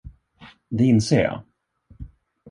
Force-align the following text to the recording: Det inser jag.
Det 0.69 0.83
inser 0.85 1.19
jag. 1.21 1.41